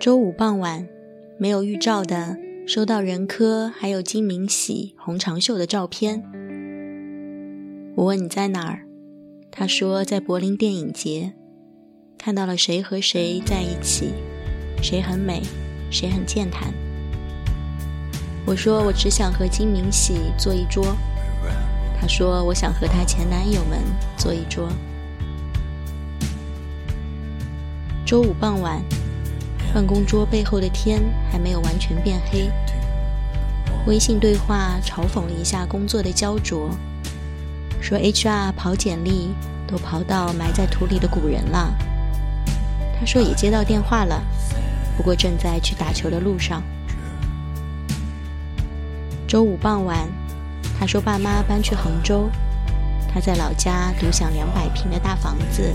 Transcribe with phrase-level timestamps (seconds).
[0.00, 0.88] 周五傍晚，
[1.36, 2.34] 没有预兆的
[2.66, 6.24] 收到任科还有金明喜、洪长秀的照片。
[7.94, 8.86] 我问你在哪儿，
[9.50, 11.34] 他说在柏林电影节，
[12.16, 14.14] 看到了谁和谁在一起，
[14.82, 15.42] 谁很美，
[15.90, 16.72] 谁很健谈。
[18.46, 20.96] 我说我只想和金明喜坐一桌，
[22.00, 23.78] 他说我想和他前男友们
[24.16, 24.66] 坐一桌。
[28.06, 28.82] 周五傍晚。
[29.72, 32.50] 办公桌背后的天还没有完全变黑。
[33.86, 36.70] 微信对话嘲讽了一下工作的焦灼，
[37.80, 39.30] 说 HR 跑简历
[39.66, 41.72] 都跑到埋在土里的古人了。
[42.98, 44.22] 他说也接到电话了，
[44.96, 46.62] 不过正在去打球的路上。
[49.26, 50.08] 周五傍晚，
[50.78, 52.28] 他说爸妈搬去杭州，
[53.08, 55.72] 他在老家独享两百平的大房子，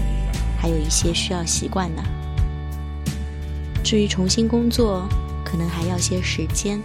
[0.59, 2.03] 还有一些需要习惯呢。
[3.85, 5.07] 至于重新工作，
[5.43, 6.81] 可能还要些时间，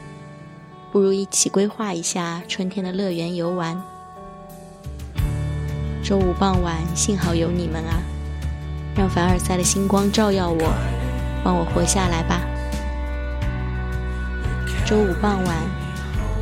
[0.92, 3.82] 不如一起规划一下春天的乐园游玩。
[6.02, 8.02] 周五傍晚，幸好有你们啊，
[8.94, 10.74] 让凡尔赛的星光照耀我，
[11.42, 12.42] 帮我活下来吧。
[14.84, 15.56] 周五傍晚，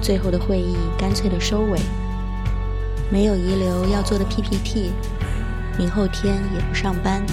[0.02, 1.78] 最后的会议干脆的收尾，
[3.12, 4.90] 没有遗留要做的 PPT，
[5.78, 7.24] 明后天也不上班。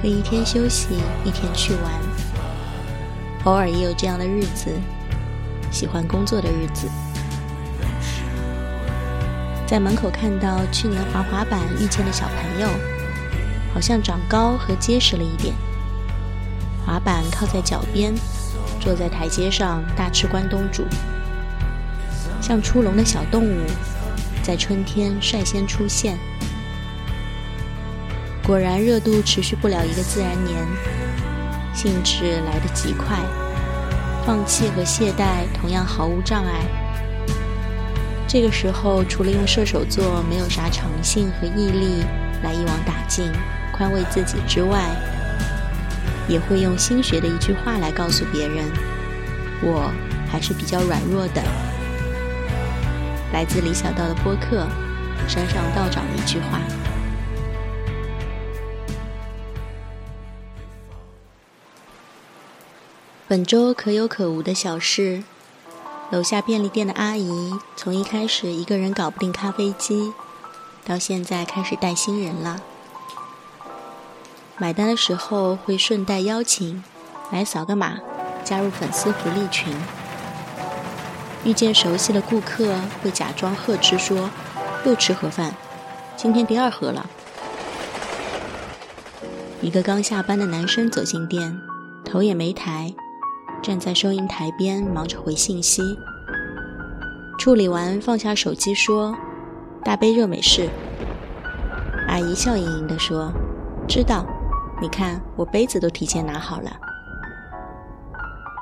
[0.00, 2.01] 可以一天休息，一天去玩。
[3.44, 4.70] 偶尔也有这样的日子，
[5.70, 6.88] 喜欢工作的日子。
[9.66, 12.68] 在门口看到去年滑滑板遇见的小朋友，
[13.74, 15.54] 好像长高和结实了一点。
[16.86, 18.14] 滑板靠在脚边，
[18.78, 20.84] 坐在台阶上大吃关东煮，
[22.40, 23.66] 像出笼的小动物，
[24.42, 26.16] 在春天率先出现。
[28.44, 30.64] 果然，热度持续不了一个自然年，
[31.74, 33.18] 兴致来得极快，
[34.26, 36.60] 放弃和懈怠同样毫无障碍。
[38.28, 42.04] 这个时候，除了用射手座没有啥诚信和毅力
[42.42, 43.30] 来一网打尽、
[43.72, 44.88] 宽慰自己之外，
[46.28, 48.64] 也会用心学的一句话来告诉别人：
[49.62, 49.90] 我
[50.30, 51.42] 还是比较软弱的。
[53.32, 54.66] 来自李小道的播客
[55.28, 56.60] 《山上道长》的一句话。
[63.32, 65.22] 本周可有可无的小事，
[66.10, 70.12] 楼下便利店的阿姨从一开始一个人搞不定咖啡机，
[70.84, 72.60] 到现在开始带新人了。
[74.58, 76.84] 买单的时候会顺带邀请，
[77.30, 78.00] 来扫个码，
[78.44, 79.74] 加入粉丝福利群。
[81.42, 84.28] 遇见熟悉的顾客会假装呵斥说
[84.84, 85.54] ：“又吃盒饭，
[86.18, 87.08] 今天第二盒了。”
[89.62, 91.58] 一个刚下班的男生走进店，
[92.04, 92.92] 头也没抬。
[93.62, 95.96] 站在收银台边忙着回信息，
[97.38, 99.16] 处理完放下手机说
[99.84, 100.68] ：“大杯热美式。”
[102.08, 103.32] 阿姨笑盈盈地说
[103.86, 104.26] ：“知道，
[104.80, 106.72] 你看我杯子都提前拿好了。”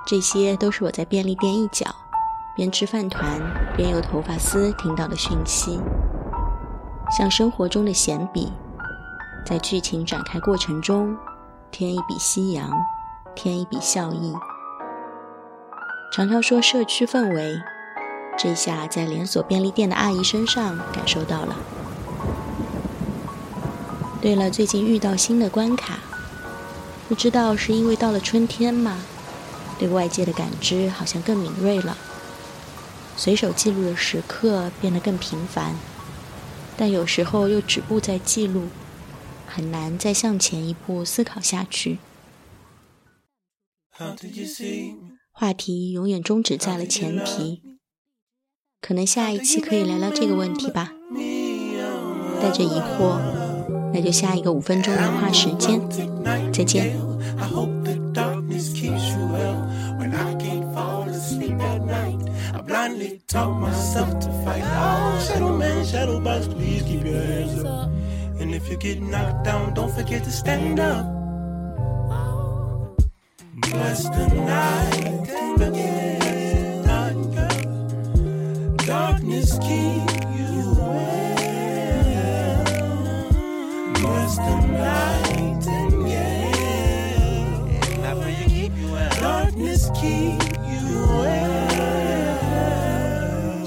[0.06, 1.86] 这些都是我在便利店一角
[2.54, 3.40] 边吃饭团
[3.76, 5.80] 边由头发丝听到的讯息，
[7.16, 8.52] 像生活中的闲笔，
[9.46, 11.16] 在剧情展开过程中
[11.70, 12.70] 添一笔夕阳，
[13.34, 14.34] 添一笔笑意。
[16.12, 17.62] 常常说社区氛围，
[18.36, 21.56] 这下在连锁便利店的阿姨身上感受到了。
[24.20, 26.00] 对了，最近遇到新的关卡，
[27.08, 28.98] 不知道是因为到了春天吗？
[29.78, 31.96] 对外界的感知好像更敏锐了。
[33.16, 35.76] 随手记录的时刻变得更频繁，
[36.76, 38.66] 但有时候又止步在记录，
[39.46, 41.98] 很难再向前一步思考下去。
[45.32, 47.62] 话题永远终止在了前提，
[48.80, 50.92] 可能下一期可以聊聊这个问题吧。
[52.42, 53.18] 带着疑惑，
[53.92, 55.80] 那就下一个五分钟谈话时间，
[56.52, 56.98] 再见。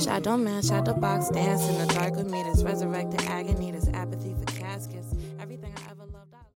[0.04, 2.42] Shadow man, shadow box, dance in the dark with me.
[2.42, 4.36] This resurrected agony, this apathy.